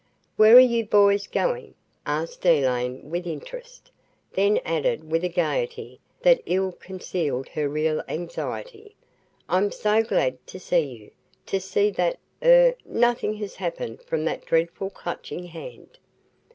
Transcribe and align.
"Where 0.35 0.55
are 0.57 0.59
you 0.59 0.83
boys 0.83 1.27
going?" 1.27 1.75
asked 2.07 2.43
Elaine, 2.43 3.11
with 3.11 3.27
interest, 3.27 3.91
then 4.33 4.57
added 4.65 5.11
with 5.11 5.23
a 5.23 5.29
gaiety 5.29 5.99
that 6.23 6.41
ill 6.47 6.71
concealed 6.71 7.47
her 7.49 7.69
real 7.69 8.01
anxiety, 8.07 8.95
"I'm 9.47 9.69
so 9.69 10.01
glad 10.01 10.43
to 10.47 10.59
see 10.59 10.79
you 10.85 11.11
to 11.45 11.59
see 11.59 11.91
that 11.91 12.17
er 12.43 12.73
nothing 12.83 13.35
has 13.35 13.57
happened 13.57 14.01
from 14.01 14.25
that 14.25 14.43
dreadful 14.47 14.89
Clutching 14.89 15.43
Hand." 15.43 15.99